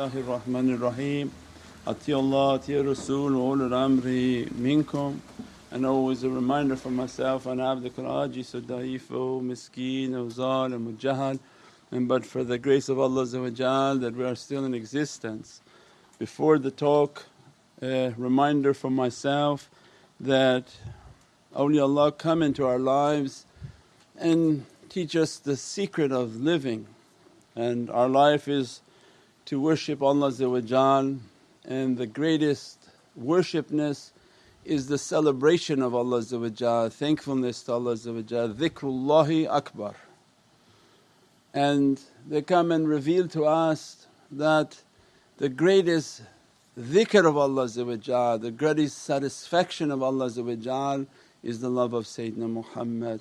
الله 0.00 0.10
الرحمن 0.16 0.74
الرحيم 0.74 1.30
أطيعوا 1.86 2.22
الله 2.22 2.54
أطيعوا 2.54 2.82
الرسول 2.82 3.34
وأولي 3.34 3.66
الأمر 3.66 4.06
منكم 4.58 5.20
and 5.70 5.84
always 5.84 6.22
a 6.22 6.30
reminder 6.30 6.76
for 6.76 6.90
myself 6.90 7.46
أنا 7.46 7.70
عبدك 7.70 7.98
العاجز 7.98 8.56
الضعيف 8.56 9.12
مسكين 9.12 10.16
وظالم 10.16 10.86
وجهل 10.86 11.38
and 11.92 12.08
but 12.08 12.24
for 12.24 12.42
the 12.42 12.56
grace 12.56 12.88
of 12.88 12.98
Allah 12.98 13.26
that 13.26 14.14
we 14.16 14.24
are 14.24 14.34
still 14.34 14.64
in 14.64 14.72
existence. 14.72 15.60
Before 16.18 16.58
the 16.58 16.70
talk 16.70 17.26
a 17.82 18.14
reminder 18.16 18.72
for 18.72 18.90
myself 18.90 19.68
that 20.18 20.74
awliyaullah 21.54 22.16
come 22.16 22.42
into 22.42 22.64
our 22.64 22.78
lives 22.78 23.44
and 24.16 24.64
teach 24.88 25.14
us 25.14 25.36
the 25.36 25.54
secret 25.54 26.12
of 26.12 26.36
living 26.36 26.86
and 27.54 27.90
our 27.90 28.08
life 28.08 28.48
is 28.48 28.80
to 29.46 29.60
worship 29.60 30.02
Allah 30.02 30.32
and 31.64 31.96
the 31.96 32.06
greatest 32.06 32.78
worshipness 33.18 34.10
is 34.64 34.88
the 34.88 34.98
celebration 34.98 35.82
of 35.82 35.94
Allah 35.94 36.22
thankfulness 36.90 37.62
to 37.62 37.72
Allah 37.72 37.94
dhikrullahi 37.94 39.48
akbar. 39.48 39.94
And 41.54 42.00
they 42.28 42.42
come 42.42 42.72
and 42.72 42.88
reveal 42.88 43.28
to 43.28 43.44
us 43.44 44.06
that 44.30 44.82
the 45.38 45.48
greatest 45.48 46.22
dhikr 46.78 47.26
of 47.26 47.36
Allah 47.36 47.68
the 48.38 48.50
greatest 48.50 48.98
satisfaction 48.98 49.90
of 49.90 50.02
Allah 50.02 50.26
is 50.26 51.60
the 51.60 51.70
love 51.70 51.92
of 51.92 52.04
Sayyidina 52.04 52.50
Muhammad 52.50 53.20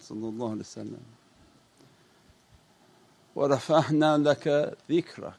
وَرَفَعْنَا 3.36 4.18
لَكَ 4.24 4.76
ذِكْرَكَ 4.90 5.34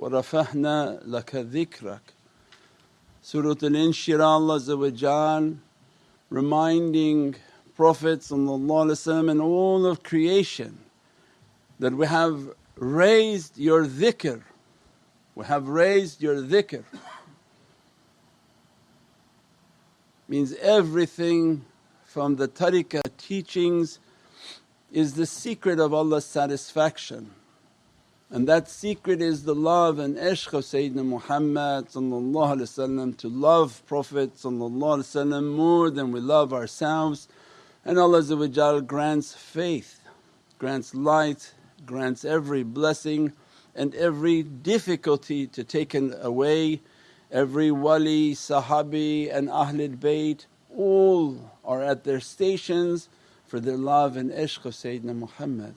وَرَفَعْنَا 0.00 1.06
لَكَ 1.06 1.50
ذِكْرَكَ 1.50 2.00
Surat 3.22 3.60
Al-Inshirah 3.62 4.24
Allah 4.24 5.54
reminding 6.30 7.34
Prophet 7.74 8.30
and 8.30 8.48
all 9.40 9.86
of 9.86 10.02
creation 10.02 10.78
that 11.80 11.92
we 11.92 12.06
have 12.06 12.40
raised 12.76 13.58
your 13.58 13.84
dhikr, 13.84 14.42
we 15.34 15.44
have 15.44 15.66
raised 15.66 16.22
your 16.22 16.36
dhikr. 16.36 16.84
Means 20.28 20.54
everything 20.54 21.64
from 22.04 22.36
the 22.36 22.46
tariqah 22.46 23.02
teachings 23.18 23.98
is 24.92 25.14
the 25.14 25.26
secret 25.26 25.80
of 25.80 25.92
Allah's 25.92 26.24
satisfaction 26.24 27.30
and 28.33 28.47
that 28.47 28.69
secret 28.69 29.21
is 29.21 29.43
the 29.43 29.53
love 29.53 29.99
and 29.99 30.15
ishq 30.15 30.53
of 30.53 30.63
Sayyidina 30.63 31.05
Muhammad 31.05 31.89
to 33.17 33.27
love 33.27 33.83
Prophet 33.85 34.45
more 34.45 35.89
than 35.89 36.11
we 36.13 36.19
love 36.21 36.53
ourselves 36.53 37.27
and 37.83 37.99
Allah 37.99 38.81
grants 38.81 39.33
faith, 39.33 39.99
grants 40.59 40.95
light, 40.95 41.53
grants 41.85 42.23
every 42.23 42.63
blessing 42.63 43.33
and 43.75 43.93
every 43.95 44.43
difficulty 44.43 45.47
to 45.47 45.63
taken 45.63 46.13
away. 46.21 46.81
Every 47.31 47.71
wali, 47.71 48.33
sahabi 48.33 49.33
and 49.33 49.47
Ahlul 49.47 49.97
Bayt 49.97 50.45
all 50.75 51.51
are 51.65 51.81
at 51.81 52.03
their 52.03 52.19
stations 52.19 53.09
for 53.45 53.59
their 53.59 53.77
love 53.77 54.15
and 54.15 54.31
ishq 54.31 54.63
of 54.65 54.73
Sayyidina 54.73 55.15
Muhammad 55.15 55.75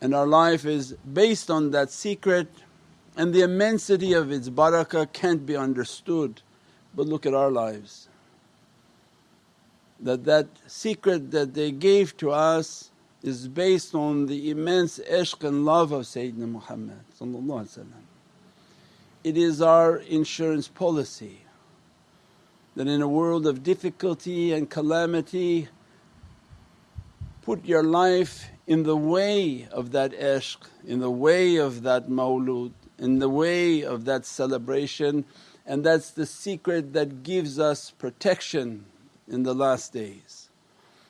and 0.00 0.14
our 0.14 0.26
life 0.26 0.64
is 0.64 0.92
based 1.12 1.50
on 1.50 1.70
that 1.70 1.90
secret 1.90 2.48
and 3.16 3.32
the 3.32 3.42
immensity 3.42 4.12
of 4.12 4.30
its 4.30 4.48
barakah 4.48 5.12
can't 5.12 5.46
be 5.46 5.56
understood. 5.56 6.42
But 6.94 7.06
look 7.06 7.26
at 7.26 7.34
our 7.34 7.50
lives 7.50 8.08
that 10.00 10.24
that 10.24 10.46
secret 10.66 11.30
that 11.30 11.54
they 11.54 11.70
gave 11.70 12.16
to 12.18 12.30
us 12.30 12.90
is 13.22 13.48
based 13.48 13.94
on 13.94 14.26
the 14.26 14.50
immense 14.50 14.98
ishq 14.98 15.46
and 15.46 15.64
love 15.64 15.92
of 15.92 16.02
Sayyidina 16.02 16.48
Muhammad 16.48 17.00
It 19.24 19.36
is 19.36 19.62
our 19.62 19.96
insurance 19.98 20.68
policy 20.68 21.40
that 22.76 22.86
in 22.86 23.00
a 23.00 23.08
world 23.08 23.46
of 23.46 23.62
difficulty 23.62 24.52
and 24.52 24.68
calamity 24.68 25.68
put 27.42 27.64
your 27.64 27.82
life 27.82 28.50
in 28.66 28.82
the 28.82 28.96
way 28.96 29.68
of 29.70 29.92
that 29.92 30.12
ishq, 30.12 30.58
in 30.86 31.00
the 31.00 31.10
way 31.10 31.56
of 31.56 31.82
that 31.82 32.08
mawlud, 32.08 32.72
in 32.98 33.18
the 33.18 33.28
way 33.28 33.82
of 33.82 34.04
that 34.04 34.24
celebration 34.24 35.24
and 35.66 35.82
that's 35.84 36.10
the 36.10 36.26
secret 36.26 36.92
that 36.92 37.24
gives 37.24 37.58
us 37.58 37.90
protection 37.90 38.84
in 39.28 39.42
the 39.42 39.54
last 39.54 39.92
days. 39.92 40.48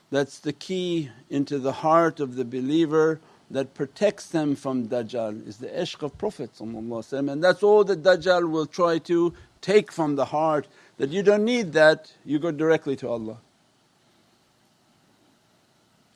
That's 0.09 0.39
the 0.39 0.53
key 0.53 1.11
into 1.29 1.59
the 1.59 1.71
heart 1.73 2.19
of 2.19 2.35
the 2.35 2.45
believer 2.45 3.19
that 3.51 3.75
protects 3.75 4.27
them 4.27 4.55
from 4.55 4.87
Dajjal 4.87 5.47
is 5.47 5.57
the 5.57 5.67
ishq 5.67 6.01
of 6.01 6.17
Prophet 6.17 6.49
and 6.59 7.43
that's 7.43 7.63
all 7.63 7.83
that 7.83 8.03
Dajjal 8.03 8.49
will 8.49 8.65
try 8.65 8.97
to 8.99 9.33
take 9.61 9.91
from 9.91 10.15
the 10.15 10.25
heart 10.25 10.67
that 10.97 11.09
you 11.09 11.23
don't 11.23 11.45
need 11.45 11.73
that, 11.73 12.11
you 12.25 12.39
go 12.39 12.51
directly 12.51 12.95
to 12.97 13.07
Allah. 13.07 13.37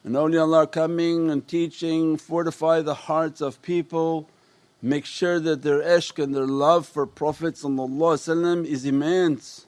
And 0.03 0.15
awliyaullah 0.15 0.71
coming 0.71 1.29
and 1.29 1.47
teaching, 1.47 2.17
fortify 2.17 2.81
the 2.81 2.95
hearts 2.95 3.39
of 3.39 3.61
people, 3.61 4.27
make 4.81 5.05
sure 5.05 5.39
that 5.39 5.61
their 5.61 5.79
ishq 5.79 6.21
and 6.21 6.33
their 6.35 6.47
love 6.47 6.87
for 6.87 7.05
Prophet 7.05 7.53
is 7.53 8.85
immense. 8.85 9.67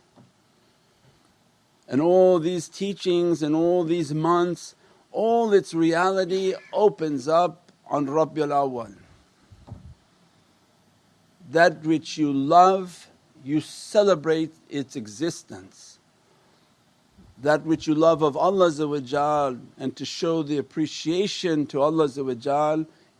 And 1.88 2.02
all 2.02 2.40
these 2.40 2.68
teachings 2.68 3.44
and 3.44 3.56
all 3.56 3.84
these 3.84 4.14
months, 4.14 4.74
all 5.12 5.54
its 5.54 5.76
reality 5.76 6.56
opens 6.72 7.28
up 7.28 7.72
on 7.88 8.08
Rabiul 8.08 8.50
Awwal. 8.50 8.96
That 11.52 11.84
which 11.84 12.18
you 12.18 12.34
love, 12.34 13.08
you 13.44 13.62
celebrate 13.62 14.56
its 14.70 14.96
existence 14.96 15.93
that 17.44 17.66
which 17.66 17.88
you 17.88 17.94
love 17.94 18.22
of 18.22 18.38
Allah 18.38 19.58
and 19.78 19.96
to 19.98 20.06
show 20.06 20.44
the 20.44 20.58
appreciation 20.58 21.66
to 21.68 21.82
Allah 21.82 22.08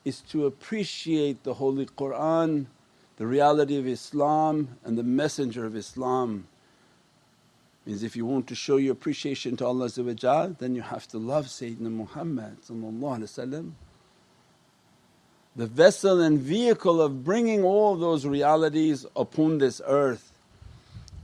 is 0.06 0.22
to 0.30 0.46
appreciate 0.46 1.44
the 1.44 1.54
Holy 1.54 1.86
Qur'an, 1.86 2.68
the 3.18 3.28
reality 3.28 3.78
of 3.78 3.86
Islam 3.86 4.78
and 4.86 4.98
the 4.98 5.04
Messenger 5.04 5.66
of 5.66 5.76
Islam. 5.76 6.48
Means 7.86 8.02
if 8.02 8.16
you 8.16 8.26
want 8.26 8.48
to 8.48 8.56
show 8.56 8.78
your 8.78 8.94
appreciation 8.94 9.58
to 9.58 9.66
Allah 9.66 9.90
then 9.90 10.74
you 10.74 10.82
have 10.82 11.06
to 11.10 11.18
love 11.18 11.48
Sayyidina 11.48 11.92
Muhammad 11.92 12.58
the 15.56 15.68
vessel 15.68 16.22
and 16.22 16.40
vehicle 16.40 17.02
of 17.02 17.24
bringing 17.24 17.64
all 17.64 17.96
those 17.96 18.26
realities 18.26 19.06
upon 19.16 19.60
this 19.60 19.82
earth. 19.86 20.32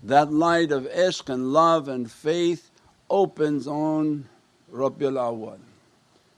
That 0.03 0.31
light 0.31 0.71
of 0.71 0.83
ishq 0.83 1.33
and 1.33 1.51
love 1.51 1.87
and 1.87 2.11
faith 2.11 2.68
opens 3.09 3.67
on 3.67 4.27
Rabiul 4.71 5.17
Awwal. 5.17 5.59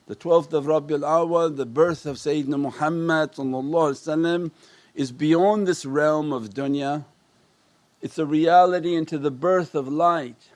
The 0.08 0.16
12th 0.16 0.54
of 0.54 0.66
Rabiul 0.66 1.02
Awwal, 1.02 1.56
the 1.56 1.66
birth 1.66 2.06
of 2.06 2.18
Sayyidina 2.18 2.60
Muhammad 2.60 3.32
is 4.94 5.12
beyond 5.12 5.68
this 5.68 5.86
realm 5.86 6.34
of 6.34 6.50
dunya. 6.50 7.06
It's 8.02 8.18
a 8.18 8.26
reality 8.26 8.96
into 8.96 9.18
the 9.18 9.32
birth 9.32 9.76
of 9.76 9.88
light. 9.88 10.50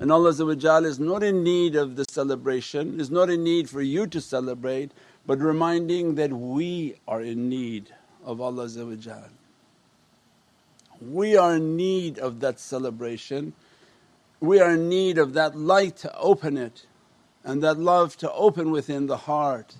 And 0.00 0.12
Allah 0.12 0.30
is 0.30 0.98
not 0.98 1.22
in 1.22 1.42
need 1.42 1.74
of 1.76 1.96
the 1.96 2.04
celebration, 2.08 3.00
is 3.00 3.10
not 3.10 3.30
in 3.30 3.42
need 3.42 3.68
for 3.70 3.82
you 3.82 4.06
to 4.06 4.20
celebrate, 4.20 4.92
but 5.26 5.38
reminding 5.38 6.14
that 6.16 6.32
we 6.32 6.96
are 7.06 7.20
in 7.20 7.48
need 7.48 7.90
of 8.24 8.40
Allah. 8.40 8.68
We 11.00 11.36
are 11.36 11.56
in 11.56 11.76
need 11.76 12.18
of 12.18 12.40
that 12.40 12.60
celebration 12.60 13.54
we 14.40 14.60
are 14.60 14.72
in 14.72 14.88
need 14.88 15.18
of 15.18 15.34
that 15.34 15.56
light 15.56 15.96
to 15.98 16.16
open 16.16 16.56
it 16.56 16.86
and 17.44 17.62
that 17.62 17.78
love 17.78 18.16
to 18.18 18.32
open 18.32 18.70
within 18.70 19.06
the 19.06 19.16
heart. 19.16 19.76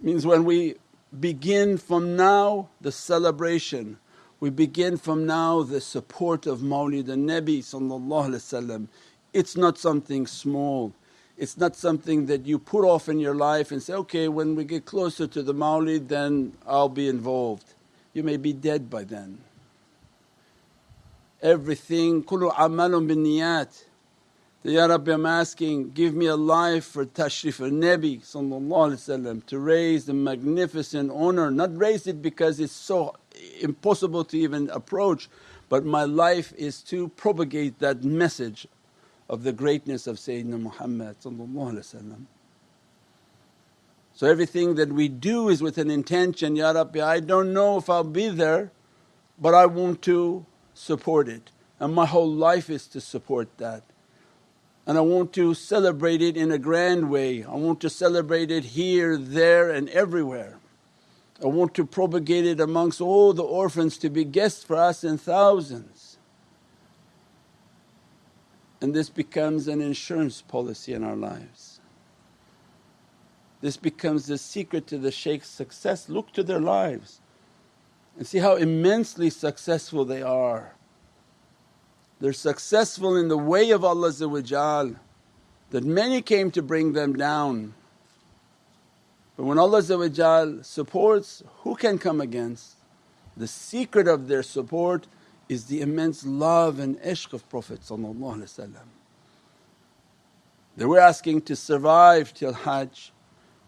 Means 0.00 0.26
when 0.26 0.44
we 0.44 0.76
begin 1.18 1.78
from 1.78 2.16
now 2.16 2.68
the 2.80 2.92
celebration, 2.92 3.98
we 4.40 4.50
begin 4.50 4.96
from 4.96 5.26
now 5.26 5.62
the 5.62 5.80
support 5.80 6.46
of 6.46 6.60
Mawlid 6.60 7.08
al-Nabi 7.08 8.88
It's 9.32 9.56
not 9.56 9.78
something 9.78 10.26
small, 10.26 10.92
it's 11.38 11.56
not 11.56 11.76
something 11.76 12.26
that 12.26 12.46
you 12.46 12.58
put 12.58 12.84
off 12.84 13.08
in 13.08 13.18
your 13.18 13.34
life 13.34 13.70
and 13.70 13.82
say, 13.82 13.94
okay 13.94 14.28
when 14.28 14.54
we 14.54 14.64
get 14.64 14.84
closer 14.84 15.26
to 15.26 15.42
the 15.42 15.54
Mawlid 15.54 16.08
then 16.08 16.52
I'll 16.66 16.88
be 16.88 17.08
involved. 17.08 17.74
You 18.12 18.22
may 18.22 18.36
be 18.38 18.52
dead 18.52 18.90
by 18.90 19.04
then 19.04 19.38
everything. 21.42 22.22
kullu 22.22 22.50
amalun 22.50 23.08
binniyat 23.08 23.86
Ya 24.68 24.86
Rabbi 24.86 25.12
I'm 25.12 25.26
asking, 25.26 25.90
give 25.90 26.12
me 26.12 26.26
a 26.26 26.34
life 26.34 26.86
for 26.86 27.06
tashrif 27.06 27.60
al-Nabi 27.60 28.20
to 29.46 29.58
raise 29.60 30.06
the 30.06 30.12
magnificent 30.12 31.12
honour, 31.12 31.52
not 31.52 31.76
raise 31.78 32.08
it 32.08 32.20
because 32.20 32.58
it's 32.58 32.72
so 32.72 33.14
impossible 33.60 34.24
to 34.24 34.36
even 34.36 34.68
approach 34.70 35.28
but 35.68 35.84
my 35.84 36.02
life 36.02 36.52
is 36.56 36.82
to 36.82 37.08
propagate 37.10 37.78
that 37.78 38.02
message 38.02 38.66
of 39.28 39.44
the 39.44 39.52
greatness 39.52 40.08
of 40.08 40.16
Sayyidina 40.16 40.60
Muhammad 40.60 41.16
So 44.14 44.26
everything 44.26 44.74
that 44.74 44.92
we 44.92 45.08
do 45.08 45.48
is 45.48 45.62
with 45.62 45.78
an 45.78 45.92
intention, 45.92 46.56
Ya 46.56 46.72
Rabbi 46.72 47.00
I 47.06 47.20
don't 47.20 47.52
know 47.52 47.76
if 47.76 47.88
I'll 47.88 48.02
be 48.02 48.30
there 48.30 48.72
but 49.38 49.54
I 49.54 49.66
want 49.66 50.02
to 50.02 50.44
support 50.76 51.28
it 51.28 51.50
and 51.80 51.94
my 51.94 52.06
whole 52.06 52.30
life 52.30 52.70
is 52.70 52.86
to 52.86 53.00
support 53.00 53.48
that 53.58 53.82
and 54.86 54.96
I 54.96 55.00
want 55.00 55.32
to 55.32 55.52
celebrate 55.52 56.22
it 56.22 56.36
in 56.36 56.52
a 56.52 56.58
grand 56.58 57.10
way. 57.10 57.42
I 57.42 57.56
want 57.56 57.80
to 57.80 57.90
celebrate 57.90 58.52
it 58.52 58.64
here, 58.64 59.16
there 59.16 59.68
and 59.68 59.88
everywhere. 59.88 60.60
I 61.42 61.46
want 61.46 61.74
to 61.74 61.84
propagate 61.84 62.46
it 62.46 62.60
amongst 62.60 63.00
all 63.00 63.32
the 63.32 63.42
orphans 63.42 63.98
to 63.98 64.08
be 64.08 64.24
guests 64.24 64.62
for 64.62 64.76
us 64.76 65.02
in 65.02 65.18
thousands. 65.18 66.18
And 68.80 68.94
this 68.94 69.10
becomes 69.10 69.66
an 69.66 69.82
insurance 69.82 70.40
policy 70.40 70.92
in 70.92 71.02
our 71.02 71.16
lives. 71.16 71.80
This 73.60 73.76
becomes 73.76 74.26
the 74.26 74.38
secret 74.38 74.86
to 74.86 74.98
the 74.98 75.10
shaykh's 75.10 75.48
success. 75.48 76.08
Look 76.08 76.32
to 76.34 76.44
their 76.44 76.60
lives 76.60 77.20
and 78.16 78.26
see 78.26 78.38
how 78.38 78.56
immensely 78.56 79.30
successful 79.30 80.04
they 80.04 80.22
are. 80.22 80.74
They're 82.18 82.32
successful 82.32 83.16
in 83.16 83.28
the 83.28 83.36
way 83.36 83.70
of 83.70 83.84
Allah 83.84 84.12
that 85.70 85.84
many 85.84 86.22
came 86.22 86.50
to 86.52 86.62
bring 86.62 86.94
them 86.94 87.14
down. 87.14 87.74
But 89.36 89.44
when 89.44 89.58
Allah 89.58 89.82
supports, 90.62 91.42
who 91.58 91.74
can 91.74 91.98
come 91.98 92.20
against? 92.22 92.76
The 93.36 93.46
secret 93.46 94.08
of 94.08 94.28
their 94.28 94.42
support 94.42 95.06
is 95.48 95.66
the 95.66 95.82
immense 95.82 96.24
love 96.24 96.78
and 96.78 96.98
ishq 97.00 97.34
of 97.34 97.46
Prophet 97.50 97.80
They 100.76 100.84
were 100.86 100.98
asking 100.98 101.42
to 101.42 101.54
survive 101.54 102.32
till 102.32 102.54
Hajj, 102.54 103.12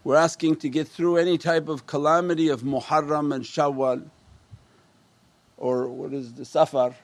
we're 0.04 0.16
asking 0.16 0.56
to 0.56 0.70
get 0.70 0.88
through 0.88 1.18
any 1.18 1.36
type 1.36 1.68
of 1.68 1.86
calamity 1.86 2.48
of 2.48 2.62
Muharram 2.62 3.34
and 3.34 3.44
Shawwal 3.44 4.08
or 5.58 5.88
what 5.88 6.12
is 6.12 6.32
the 6.34 6.44
Safar? 6.44 6.94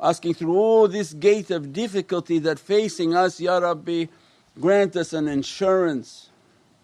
Asking 0.00 0.34
through 0.34 0.56
all 0.56 0.88
this 0.88 1.12
gate 1.12 1.50
of 1.50 1.72
difficulty 1.72 2.38
that 2.40 2.58
facing 2.58 3.14
us, 3.14 3.40
Ya 3.40 3.58
Rabbi 3.58 4.06
grant 4.60 4.96
us 4.96 5.12
an 5.12 5.28
insurance, 5.28 6.30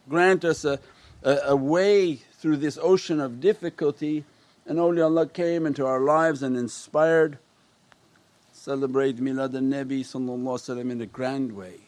grant 0.09 0.45
us 0.45 0.65
a, 0.65 0.79
a, 1.23 1.39
a 1.49 1.57
way 1.57 2.15
through 2.15 2.57
this 2.57 2.79
ocean 2.81 3.21
of 3.21 3.41
difficulty. 3.41 4.25
And 4.67 4.79
awliyaullah 4.79 5.33
came 5.33 5.67
into 5.67 5.85
our 5.85 6.01
lives 6.01 6.43
and 6.43 6.57
inspired. 6.57 7.39
Celebrate 8.53 9.17
Milad 9.17 9.55
al-Nabi 9.55 10.91
in 10.91 11.01
a 11.01 11.07
grand 11.07 11.53
way 11.53 11.81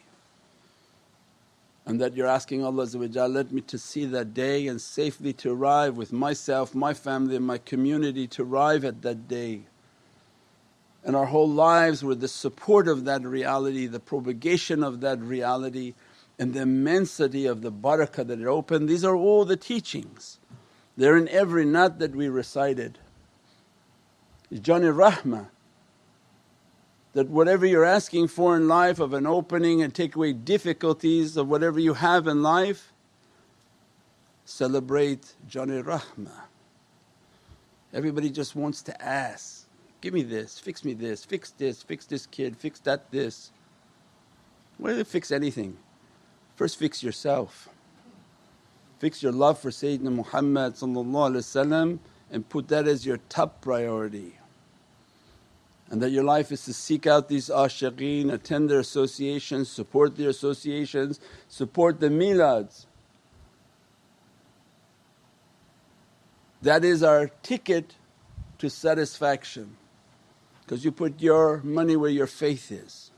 and 1.85 2.01
that 2.01 2.15
you're 2.15 2.27
asking 2.27 2.63
Allah 2.63 2.87
let 3.27 3.51
me 3.51 3.61
to 3.61 3.77
see 3.77 4.05
that 4.05 4.33
day 4.33 4.67
and 4.67 4.81
safely 4.81 5.33
to 5.33 5.51
arrive 5.51 5.97
with 5.97 6.11
myself, 6.11 6.73
my 6.73 6.93
family 6.93 7.35
and 7.35 7.45
my 7.45 7.59
community 7.59 8.27
to 8.27 8.43
arrive 8.43 8.83
at 8.83 9.01
that 9.03 9.27
day 9.27 9.63
and 11.05 11.15
our 11.15 11.27
whole 11.27 11.47
lives 11.47 12.03
were 12.03 12.15
the 12.15 12.27
support 12.27 12.87
of 12.87 13.05
that 13.05 13.21
reality, 13.21 13.85
the 13.85 13.99
propagation 13.99 14.83
of 14.83 15.01
that 15.01 15.19
reality 15.19 15.93
and 16.39 16.53
the 16.53 16.61
immensity 16.61 17.45
of 17.45 17.61
the 17.61 17.71
barakah 17.71 18.25
that 18.27 18.41
it 18.41 18.47
opened. 18.47 18.89
These 18.89 19.05
are 19.05 19.15
all 19.15 19.45
the 19.45 19.55
teachings. 19.55 20.39
They're 20.97 21.15
in 21.15 21.29
every 21.29 21.63
naat 21.63 21.99
that 21.99 22.15
we 22.15 22.27
recited. 22.27 22.97
It's 24.49 24.67
Jani 24.67 24.87
Rahmah 24.87 25.47
that 27.15 27.29
whatever 27.29 27.65
you're 27.65 27.85
asking 27.85 28.27
for 28.27 28.57
in 28.57 28.67
life 28.67 28.99
of 28.99 29.13
an 29.13 29.25
opening 29.25 29.81
and 29.81 29.95
take 29.95 30.17
away 30.17 30.33
difficulties 30.33 31.37
of 31.37 31.47
whatever 31.47 31.79
you 31.79 31.93
have 31.93 32.27
in 32.27 32.43
life, 32.43 32.91
celebrate 34.43 35.33
Jani 35.49 35.81
Rahmah. 35.81 36.43
Everybody 37.93 38.29
just 38.29 38.53
wants 38.53 38.81
to 38.83 39.01
ask 39.01 39.65
give 40.01 40.13
me 40.13 40.21
this, 40.21 40.59
fix 40.59 40.85
me 40.85 40.93
this, 40.93 41.25
fix 41.25 41.49
this, 41.49 41.81
fix 41.81 42.05
this 42.05 42.27
kid, 42.27 42.55
fix 42.55 42.79
that 42.81 43.09
this. 43.09 43.49
Why 44.77 44.91
do 44.91 44.97
they 44.97 45.03
fix 45.03 45.31
anything? 45.31 45.77
First 46.55 46.77
fix 46.77 47.01
yourself. 47.01 47.69
Fix 48.99 49.23
your 49.23 49.31
love 49.31 49.57
for 49.57 49.71
Sayyidina 49.71 50.13
Muhammad 50.13 50.75
and 52.31 52.49
put 52.49 52.67
that 52.67 52.87
as 52.87 53.03
your 53.03 53.17
top 53.29 53.61
priority. 53.61 54.37
And 55.95 56.01
that 56.01 56.11
your 56.11 56.25
life 56.25 56.51
is 56.51 56.65
to 56.65 56.73
seek 56.73 57.07
out 57.07 57.29
these 57.29 57.47
ashiqeen, 57.47 58.29
attend 58.29 58.69
their 58.69 58.81
associations, 58.81 59.69
support 59.69 60.17
their 60.17 60.27
associations, 60.27 61.21
support 61.47 62.01
the 62.01 62.09
milads. 62.09 62.85
That 66.61 66.83
is 66.83 67.01
our 67.01 67.29
ticket 67.43 67.95
to 68.57 68.69
satisfaction 68.69 69.77
because 70.65 70.83
you 70.83 70.91
put 70.91 71.21
your 71.21 71.61
money 71.63 71.95
where 71.95 72.11
your 72.11 72.27
faith 72.27 72.73
is. 72.73 73.11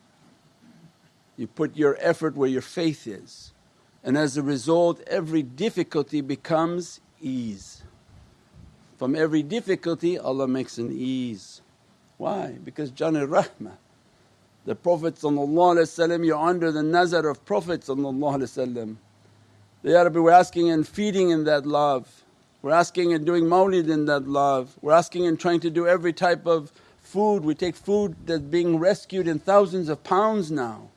You 1.36 1.48
put 1.48 1.76
your 1.76 1.98
effort 2.00 2.36
where 2.36 2.48
your 2.48 2.62
faith 2.62 3.08
is 3.08 3.54
and 4.04 4.16
as 4.16 4.38
a 4.38 4.44
result 4.44 5.02
every 5.08 5.42
difficulty 5.42 6.22
becomes 6.22 7.02
ease. 7.20 7.82
From 9.00 9.16
every 9.16 9.42
difficulty 9.42 10.20
Allah 10.20 10.48
makes 10.48 10.78
an 10.78 10.92
ease. 10.92 11.64
Why? 12.18 12.56
Because 12.64 12.92
Jani 12.98 13.20
Rahmah. 13.20 13.78
The 14.66 14.76
Prophet 14.76 15.18
you're 15.24 16.38
under 16.38 16.72
the 16.72 16.84
nazar 16.84 17.30
of 17.30 17.46
Prophet 17.46 17.84
the 17.84 18.96
Ya 19.92 20.02
Rabbi 20.02 20.20
we're 20.20 20.32
asking 20.32 20.70
and 20.70 20.86
feeding 20.86 21.30
in 21.30 21.46
that 21.46 21.66
love, 21.66 22.24
we're 22.62 22.74
asking 22.74 23.14
and 23.14 23.26
doing 23.26 23.46
mawlid 23.46 23.90
in 23.90 24.06
that 24.06 24.28
love, 24.28 24.78
we're 24.82 24.92
asking 24.92 25.26
and 25.26 25.40
trying 25.40 25.62
to 25.62 25.70
do 25.70 25.88
every 25.88 26.12
type 26.12 26.46
of 26.46 26.74
food, 27.00 27.46
we 27.46 27.56
take 27.56 27.76
food 27.76 28.16
that's 28.26 28.42
being 28.42 28.80
rescued 28.80 29.28
in 29.28 29.40
thousands 29.40 29.88
of 29.88 30.04
pounds 30.04 30.52
now. 30.52 30.90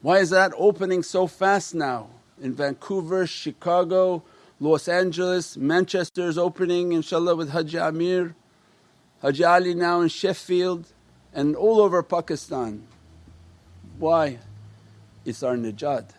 Why 0.00 0.18
is 0.18 0.30
that 0.30 0.52
opening 0.56 1.04
so 1.04 1.28
fast 1.28 1.74
now? 1.74 2.08
In 2.42 2.54
Vancouver, 2.54 3.28
Chicago, 3.28 4.24
Los 4.58 4.88
Angeles, 4.88 5.56
Manchester 5.56 6.26
is 6.26 6.36
opening 6.36 6.90
inshaAllah 6.90 7.36
with 7.36 7.50
Haji 7.50 7.78
Amir, 7.78 8.34
Haji 9.22 9.44
Ali 9.44 9.74
now 9.74 10.00
in 10.00 10.08
Sheffield 10.08 10.92
and 11.32 11.56
all 11.56 11.80
over 11.80 12.02
Pakistan. 12.02 12.86
Why? 13.98 14.38
It's 15.24 15.42
our 15.42 15.56
najat. 15.56 16.10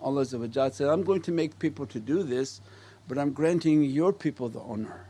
Allah 0.00 0.24
said, 0.24 0.88
I'm 0.88 1.02
going 1.02 1.22
to 1.22 1.32
make 1.32 1.58
people 1.58 1.86
to 1.86 1.98
do 1.98 2.22
this 2.22 2.60
but 3.08 3.18
I'm 3.18 3.32
granting 3.32 3.82
your 3.84 4.12
people 4.12 4.48
the 4.48 4.60
honour 4.60 5.06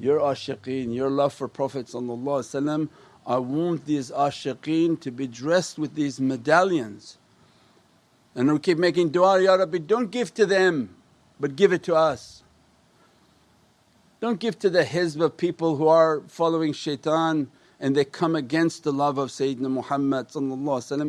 your 0.00 0.20
ashiqeen, 0.20 0.94
your 0.94 1.10
love 1.10 1.34
for 1.34 1.48
Prophet 1.48 1.92
I 3.26 3.38
want 3.38 3.84
these 3.84 4.10
ashiqeen 4.10 5.00
to 5.00 5.10
be 5.10 5.26
dressed 5.26 5.78
with 5.78 5.94
these 5.94 6.20
medallions. 6.20 7.18
And 8.34 8.52
we 8.52 8.58
keep 8.60 8.78
making 8.78 9.10
dua, 9.10 9.42
Ya 9.42 9.54
Rabbi 9.54 9.78
don't 9.78 10.10
give 10.10 10.32
to 10.34 10.46
them 10.46 10.94
but 11.40 11.56
give 11.56 11.72
it 11.72 11.82
to 11.84 11.94
us. 11.94 12.42
Don't 14.20 14.40
give 14.40 14.58
to 14.60 14.70
the 14.70 14.84
hizb 14.84 15.20
of 15.20 15.36
people 15.36 15.76
who 15.76 15.88
are 15.88 16.22
following 16.28 16.72
shaitan 16.72 17.50
and 17.80 17.94
they 17.94 18.04
come 18.04 18.34
against 18.34 18.82
the 18.82 18.92
love 18.92 19.18
of 19.18 19.30
Sayyidina 19.30 19.70
Muhammad 19.70 20.26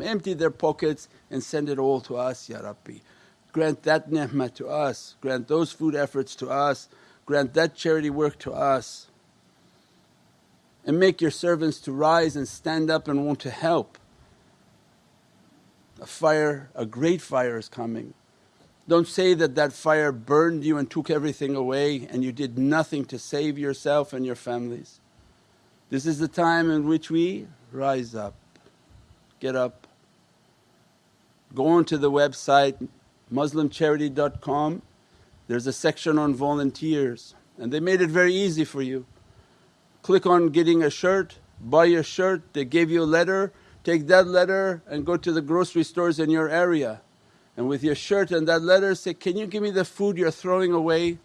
empty 0.04 0.34
their 0.34 0.52
pockets 0.52 1.10
and 1.32 1.44
send 1.44 1.70
it 1.70 1.80
all 1.80 2.02
to 2.02 2.18
us 2.18 2.50
Ya 2.50 2.60
Rabbi. 2.60 3.00
Grant 3.52 3.82
that 3.84 4.12
ni'mah 4.12 4.50
to 4.50 4.68
us, 4.68 5.16
grant 5.22 5.48
those 5.48 5.72
food 5.72 5.96
efforts 5.96 6.36
to 6.36 6.50
us 6.50 6.88
grant 7.30 7.54
that 7.54 7.76
charity 7.76 8.10
work 8.10 8.40
to 8.40 8.52
us 8.52 9.06
and 10.84 11.00
make 11.00 11.22
your 11.22 11.30
servants 11.30 11.80
to 11.80 11.92
rise 11.92 12.36
and 12.36 12.48
stand 12.48 12.90
up 12.90 13.08
and 13.08 13.24
want 13.24 13.40
to 13.40 13.52
help. 13.52 14.00
A 16.02 16.08
fire, 16.08 16.72
a 16.74 16.88
great 16.88 17.22
fire 17.22 17.60
is 17.60 17.70
coming. 17.70 18.16
Don't 18.90 19.08
say 19.08 19.36
that 19.36 19.54
that 19.54 19.72
fire 19.72 20.12
burned 20.12 20.64
you 20.64 20.80
and 20.80 20.90
took 20.90 21.12
everything 21.12 21.56
away 21.56 22.08
and 22.10 22.24
you 22.24 22.32
did 22.32 22.58
nothing 22.58 23.06
to 23.06 23.20
save 23.20 23.60
yourself 23.60 24.14
and 24.14 24.26
your 24.26 24.34
families. 24.34 25.00
This 25.92 26.08
is 26.08 26.18
the 26.18 26.28
time 26.28 26.72
in 26.72 26.88
which 26.88 27.12
we 27.12 27.46
rise 27.72 28.16
up, 28.16 28.34
get 29.40 29.56
up, 29.56 29.86
go 31.54 31.68
onto 31.68 31.98
the 31.98 32.10
website 32.10 32.88
muslimcharity.com 33.32 34.82
there's 35.48 35.68
a 35.68 35.74
section 35.74 36.18
on 36.18 36.34
volunteers 36.34 37.36
and 37.60 37.72
they 37.72 37.80
made 37.80 38.02
it 38.02 38.10
very 38.10 38.34
easy 38.34 38.66
for 38.66 38.82
you. 38.82 39.06
Click 40.02 40.26
on 40.26 40.50
getting 40.50 40.82
a 40.82 40.90
shirt, 40.90 41.38
buy 41.62 41.86
your 41.86 42.02
shirt, 42.02 42.42
they 42.54 42.66
gave 42.66 42.90
you 42.90 43.04
a 43.04 43.06
letter, 43.06 43.54
take 43.84 44.08
that 44.08 44.26
letter 44.26 44.82
and 44.88 45.06
go 45.06 45.16
to 45.16 45.32
the 45.32 45.44
grocery 45.44 45.84
stores 45.84 46.20
in 46.20 46.32
your 46.32 46.50
area 46.50 47.02
and 47.60 47.68
with 47.68 47.84
your 47.84 47.94
shirt 47.94 48.32
and 48.32 48.48
that 48.48 48.62
letter 48.62 48.96
say, 48.96 49.14
Can 49.14 49.36
you 49.36 49.46
give 49.46 49.62
me 49.62 49.70
the 49.70 49.84
food 49.84 50.18
you're 50.18 50.32
throwing 50.32 50.72
away? 50.72 51.18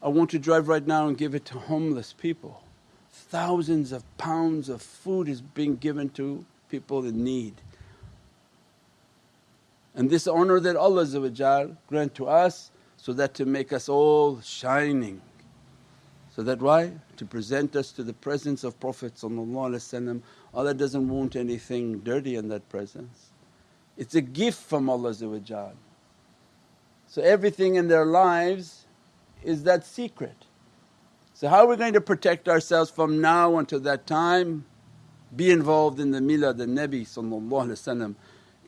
I 0.00 0.06
want 0.06 0.30
to 0.30 0.38
drive 0.38 0.68
right 0.68 0.86
now 0.86 1.08
and 1.08 1.18
give 1.18 1.34
it 1.34 1.44
to 1.46 1.58
homeless 1.58 2.12
people. 2.12 2.62
Thousands 3.10 3.90
of 3.90 4.04
pounds 4.16 4.68
of 4.68 4.80
food 4.80 5.28
is 5.28 5.40
being 5.40 5.74
given 5.74 6.10
to 6.10 6.46
people 6.68 7.04
in 7.04 7.24
need. 7.24 7.54
And 9.96 10.10
this 10.10 10.28
honour 10.28 10.60
that 10.60 10.76
Allah 10.76 11.76
grant 11.88 12.14
to 12.14 12.28
us 12.28 12.70
so 12.96 13.12
that 13.12 13.34
to 13.34 13.44
make 13.44 13.72
us 13.72 13.88
all 13.88 14.40
shining. 14.42 15.20
So 16.36 16.44
that 16.44 16.60
why? 16.60 16.92
To 17.16 17.24
present 17.24 17.74
us 17.74 17.90
to 17.94 18.04
the 18.04 18.12
presence 18.12 18.62
of 18.62 18.78
Prophet 18.78 19.20
Allah 19.24 20.74
doesn't 20.74 21.08
want 21.08 21.34
anything 21.34 21.98
dirty 21.98 22.36
in 22.36 22.48
that 22.50 22.68
presence. 22.68 23.32
It's 23.96 24.14
a 24.14 24.20
gift 24.20 24.62
from 24.62 24.90
Allah 24.90 25.14
So 25.14 25.72
everything 27.22 27.76
in 27.76 27.88
their 27.88 28.04
lives 28.04 28.86
is 29.42 29.62
that 29.64 29.86
secret. 29.86 30.46
So 31.32 31.48
how 31.48 31.64
are 31.64 31.68
we 31.68 31.76
going 31.76 31.92
to 31.92 32.00
protect 32.00 32.48
ourselves 32.48 32.90
from 32.90 33.20
now 33.20 33.58
until 33.58 33.80
that 33.80 34.06
time? 34.06 34.64
Be 35.34 35.50
involved 35.50 35.98
in 35.98 36.12
the 36.12 36.20
milad 36.20 36.58
the 36.58 36.66
Nabi 36.66 37.04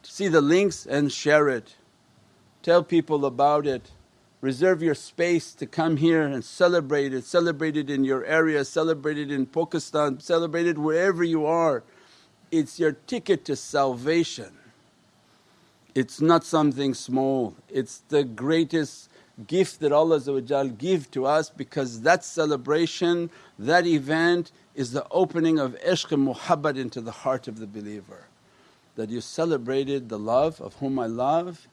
see 0.02 0.28
the 0.28 0.40
links 0.40 0.86
and 0.86 1.12
share 1.12 1.48
it. 1.48 1.76
Tell 2.62 2.82
people 2.82 3.24
about 3.24 3.66
it. 3.66 3.92
Reserve 4.40 4.82
your 4.82 4.94
space 4.94 5.54
to 5.54 5.66
come 5.66 5.96
here 5.96 6.22
and 6.22 6.44
celebrate 6.44 7.14
it. 7.14 7.24
Celebrate 7.24 7.76
it 7.76 7.90
in 7.90 8.04
your 8.04 8.24
area, 8.24 8.64
celebrate 8.64 9.18
it 9.18 9.30
in 9.30 9.46
Pakistan, 9.46 10.20
celebrate 10.20 10.66
it 10.66 10.78
wherever 10.78 11.24
you 11.24 11.46
are. 11.46 11.82
It's 12.50 12.78
your 12.78 12.92
ticket 12.92 13.44
to 13.46 13.56
salvation. 13.56 14.52
It's 15.96 16.20
not 16.20 16.44
something 16.44 16.92
small, 16.92 17.56
it's 17.70 18.02
the 18.10 18.22
greatest 18.22 19.08
gift 19.46 19.80
that 19.80 19.92
Allah 19.92 20.20
give 20.72 21.10
to 21.12 21.24
us 21.24 21.48
because 21.48 22.02
that 22.02 22.22
celebration, 22.22 23.30
that 23.58 23.86
event 23.86 24.52
is 24.74 24.92
the 24.92 25.06
opening 25.10 25.58
of 25.58 25.74
ishq 25.80 26.12
and 26.12 26.28
muhabbat 26.28 26.76
into 26.76 27.00
the 27.00 27.12
heart 27.12 27.48
of 27.48 27.60
the 27.60 27.66
believer 27.66 28.26
that 28.96 29.08
you 29.08 29.22
celebrated 29.22 30.10
the 30.10 30.18
love 30.18 30.60
of 30.60 30.74
whom 30.74 30.98
I 30.98 31.06
love. 31.06 31.66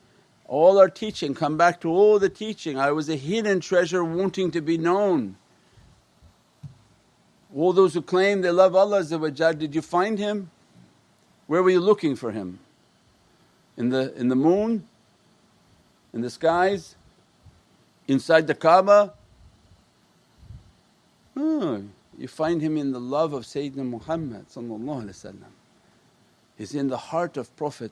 All 0.46 0.80
our 0.80 0.90
teaching, 0.90 1.34
come 1.36 1.58
back 1.58 1.82
to 1.82 1.90
all 1.90 2.18
the 2.18 2.30
teaching. 2.30 2.80
I 2.80 2.92
was 2.92 3.10
a 3.10 3.18
hidden 3.18 3.60
treasure 3.60 4.06
wanting 4.06 4.52
to 4.52 4.62
be 4.62 4.78
known. 4.78 5.36
All 7.54 7.74
those 7.74 7.94
who 7.94 8.02
claim 8.02 8.40
they 8.40 8.52
love 8.52 8.74
Allah 8.74 9.04
did 9.04 9.76
you 9.76 9.82
find 9.82 10.18
Him? 10.18 10.50
Where 11.48 11.62
were 11.62 11.72
you 11.72 11.82
looking 11.82 12.16
for 12.16 12.32
Him? 12.32 12.60
In 13.78 13.90
the, 13.90 14.14
in 14.16 14.30
the 14.30 14.36
moon? 14.36 14.88
In 16.14 16.22
the 16.22 16.30
skies? 16.30 16.96
Inside 18.08 18.48
the 18.48 18.56
Kaaba? 18.56 19.14
Oh, 21.36 21.84
you 22.18 22.28
find 22.28 22.62
Him 22.62 22.78
in 22.78 22.92
the 22.92 23.00
love 23.00 23.34
of 23.34 23.44
Sayyidina 23.44 23.86
Muhammad 23.86 24.46
He's 26.58 26.76
in 26.76 26.88
the 26.88 26.98
heart 26.98 27.38
of 27.38 27.56
Prophet 27.56 27.92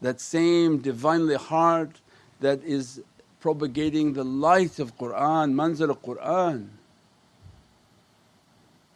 that 0.00 0.20
same 0.20 0.78
Divinely 0.78 1.36
heart 1.36 2.00
that 2.40 2.62
is 2.64 3.00
propagating 3.40 4.12
the 4.14 4.24
light 4.24 4.78
of 4.78 4.96
Qur'an, 4.98 5.54
manzil 5.54 5.96
Qur'an. 6.02 6.70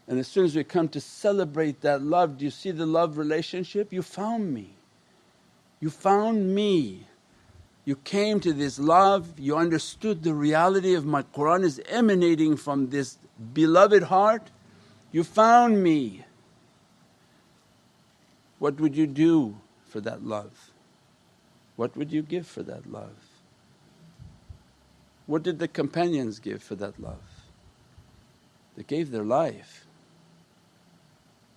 And 0.09 0.19
as 0.19 0.27
soon 0.27 0.45
as 0.45 0.57
we 0.57 0.65
come 0.65 0.89
to 0.89 1.01
celebrate 1.01 1.81
that 1.83 2.03
love, 2.03 2.39
do 2.39 2.45
you 2.45 2.51
see 2.51 2.73
the 2.73 2.87
love 2.87 3.19
relationship? 3.19 3.93
You 3.93 4.03
found 4.03 4.53
me. 4.53 4.71
You 5.83 5.91
found 5.91 6.55
me. 6.55 7.09
You 7.85 7.97
came 7.97 8.39
to 8.41 8.53
this 8.53 8.79
love, 8.79 9.41
you 9.41 9.57
understood 9.57 10.23
the 10.23 10.33
reality 10.33 10.95
of 10.95 11.05
my 11.05 11.23
Qur'an 11.23 11.65
is 11.65 11.83
emanating 11.89 12.57
from 12.57 12.91
this 12.91 13.19
beloved 13.53 14.05
heart. 14.05 14.53
You 15.11 15.25
found 15.25 15.83
me. 15.83 16.25
What 18.61 18.81
would 18.81 18.97
you 18.97 19.09
do 19.09 19.59
for 19.85 20.01
that 20.03 20.25
love? 20.25 20.71
What 21.75 21.97
would 21.97 22.13
you 22.13 22.23
give 22.23 22.47
for 22.47 22.63
that 22.63 22.87
love? 22.87 23.17
What 25.27 25.43
did 25.43 25.59
the 25.59 25.67
companions 25.67 26.39
give 26.39 26.63
for 26.63 26.77
that 26.77 27.01
love? 27.01 27.25
They 28.77 28.85
gave 28.85 29.11
their 29.11 29.25
life, 29.25 29.85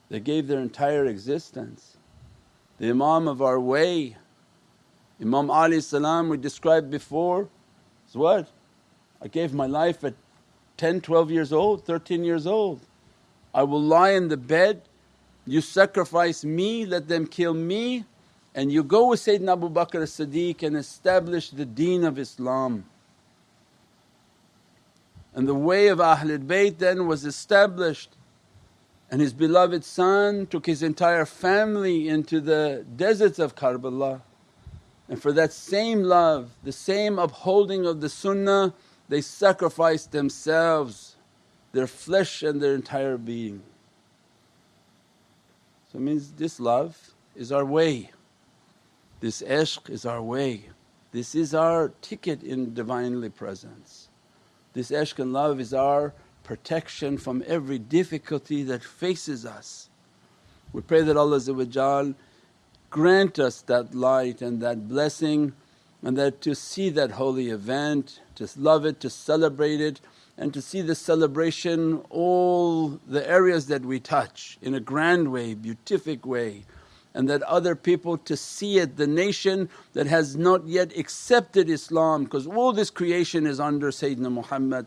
they 0.10 0.20
gave 0.20 0.48
their 0.48 0.60
entire 0.60 1.06
existence. 1.06 1.98
The 2.80 2.90
Imam 2.90 3.28
of 3.28 3.42
our 3.42 3.60
way, 3.60 4.18
Imam 5.22 5.50
Ali 5.50 5.80
salam 5.82 6.30
we 6.30 6.38
described 6.38 6.92
before 6.92 7.48
is 8.08 8.16
what? 8.16 8.50
I 9.22 9.28
gave 9.28 9.54
my 9.54 9.66
life 9.66 10.04
at 10.04 10.14
10, 10.78 11.02
12 11.02 11.32
years 11.32 11.54
old, 11.54 11.86
13 11.86 12.24
years 12.24 12.46
old. 12.46 12.82
I 13.54 13.64
will 13.64 13.82
lie 13.82 14.12
in 14.12 14.28
the 14.28 14.38
bed 14.38 14.82
you 15.48 15.62
sacrifice 15.62 16.44
me, 16.44 16.86
let 16.86 17.08
them 17.08 17.28
kill 17.28 17.54
me 17.54 18.06
and 18.56 18.72
you 18.72 18.84
go 18.84 19.10
with 19.10 19.20
Sayyidina 19.20 19.54
Abu 19.54 19.70
Bakr 19.70 20.02
as-Siddiq 20.02 20.64
and 20.64 20.78
establish 20.78 21.50
the 21.50 21.66
deen 21.66 22.04
of 22.04 22.18
Islam. 22.18 22.86
And 25.34 25.48
the 25.48 25.54
way 25.54 25.90
of 25.90 26.00
Ahlul 26.00 26.46
Bayt 26.46 26.78
then 26.78 27.06
was 27.06 27.26
established 27.26 28.16
and 29.12 29.22
his 29.22 29.34
beloved 29.34 29.84
son 29.84 30.48
took 30.48 30.66
his 30.66 30.82
entire 30.82 31.26
family 31.26 32.10
into 32.10 32.40
the 32.40 32.86
deserts 32.96 33.40
of 33.40 33.56
Karbala. 33.56 34.22
And 35.08 35.22
for 35.22 35.32
that 35.34 35.54
same 35.54 36.04
love, 36.04 36.52
the 36.64 36.72
same 36.72 37.20
upholding 37.20 37.86
of 37.86 38.02
the 38.02 38.10
sunnah, 38.10 38.74
they 39.08 39.22
sacrificed 39.22 40.12
themselves, 40.12 41.16
their 41.72 41.88
flesh 41.88 42.42
and 42.42 42.62
their 42.62 42.74
entire 42.74 43.18
being. 43.18 43.62
So 45.92 46.00
it 46.00 46.02
means 46.02 46.32
this 46.32 46.60
love 46.60 47.12
is 47.36 47.52
our 47.52 47.66
way, 47.66 48.12
this 49.20 49.44
ishq 49.44 49.90
is 49.90 50.06
our 50.06 50.22
way, 50.22 50.70
this 51.12 51.36
is 51.36 51.54
our 51.54 51.90
ticket 52.02 52.42
in 52.42 52.74
Divinely 52.74 53.30
Presence. 53.30 54.10
This 54.74 54.90
ishq 54.90 55.20
and 55.20 55.32
love 55.32 55.60
is 55.60 55.74
our 55.74 56.14
protection 56.46 57.18
from 57.18 57.44
every 57.48 57.80
difficulty 57.80 58.64
that 58.64 58.84
faces 58.84 59.46
us. 59.46 59.90
We 60.72 60.82
pray 60.82 61.02
that 61.02 61.18
Allah 61.18 62.16
grant 62.90 63.40
us 63.40 63.62
that 63.62 63.94
light 63.94 64.42
and 64.42 64.62
that 64.62 64.88
blessing 64.88 65.54
and 66.02 66.18
that 66.18 66.40
to 66.42 66.56
see 66.56 66.90
that 66.92 67.12
holy 67.12 67.50
event, 67.50 68.22
to 68.36 68.48
love 68.58 68.86
it, 68.86 69.00
to 69.02 69.10
celebrate 69.10 69.82
it 69.82 70.00
and 70.38 70.54
to 70.54 70.62
see 70.62 70.82
the 70.82 70.96
celebration 70.96 72.02
all 72.10 73.00
the 73.08 73.28
areas 73.28 73.68
that 73.68 73.84
we 73.84 74.00
touch 74.00 74.58
in 74.62 74.74
a 74.74 74.80
grand 74.80 75.32
way, 75.32 75.54
beatific 75.54 76.26
way 76.26 76.64
and 77.15 77.29
that 77.29 77.43
other 77.43 77.75
people 77.75 78.17
to 78.17 78.37
see 78.37 78.79
it, 78.79 78.97
the 78.97 79.07
nation 79.07 79.69
that 79.95 80.07
has 80.07 80.37
not 80.37 80.67
yet 80.67 80.97
accepted 80.97 81.69
Islam 81.69 82.25
because 82.25 82.47
all 82.47 82.73
this 82.73 82.91
creation 82.91 83.47
is 83.47 83.59
under 83.59 83.91
Sayyidina 83.91 84.31
Muhammad 84.31 84.87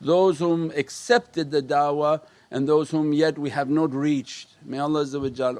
those 0.00 0.38
whom 0.38 0.70
accepted 0.70 1.50
the 1.50 1.62
da'wah 1.62 2.22
and 2.50 2.66
those 2.66 2.90
whom 2.90 3.12
yet 3.12 3.38
we 3.38 3.50
have 3.50 3.68
not 3.68 3.92
reached. 3.92 4.48
May 4.64 4.78
Allah 4.78 5.04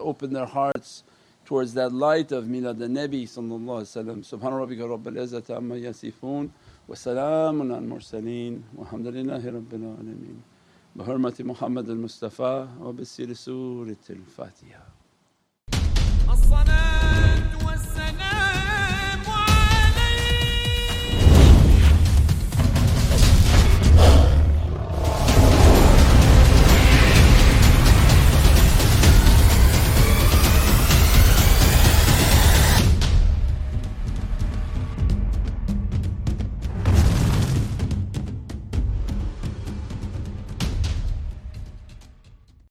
open 0.00 0.32
their 0.32 0.46
hearts 0.46 1.04
towards 1.44 1.74
that 1.74 1.92
light 1.92 2.32
of 2.32 2.44
milad 2.44 2.80
al-Nabi 2.80 3.28
Subhana 3.28 4.66
rabbika 4.66 4.88
rabbil 4.88 5.16
izzati 5.16 5.56
amma 5.56 5.74
yasifoon 5.74 6.50
وسلام 6.88 7.62
على 7.62 7.78
المرسلين 7.78 8.64
والحمد 8.76 9.06
لله 9.06 9.48
رب 9.48 9.74
العالمين 9.74 10.42
بحرمة 10.96 11.34
محمد 11.40 11.90
المصطفى 11.90 12.68
وبسر 12.80 13.32
سورة 13.32 14.04
الفاتحة 14.10 14.91